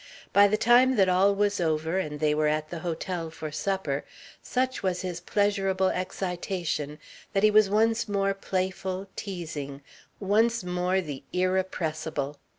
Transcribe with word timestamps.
By 0.33 0.47
the 0.47 0.57
time 0.57 0.95
that 0.95 1.07
all 1.09 1.35
was 1.35 1.61
over, 1.61 1.99
and 1.99 2.19
they 2.19 2.33
were 2.33 2.47
at 2.47 2.71
the 2.71 2.79
hotel 2.79 3.29
for 3.29 3.51
supper, 3.51 4.03
such 4.41 4.81
was 4.81 5.03
his 5.03 5.19
pleasurable 5.19 5.89
excitation 5.89 6.97
that 7.33 7.43
he 7.43 7.51
was 7.51 7.69
once 7.69 8.09
more 8.09 8.33
playful, 8.33 9.07
teasing, 9.15 9.83
once 10.19 10.63
more 10.63 11.01
the 11.01 11.21
irrepressible. 11.33 12.39